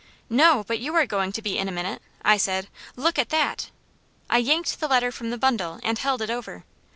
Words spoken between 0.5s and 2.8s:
but you are going to be in a minute," I said.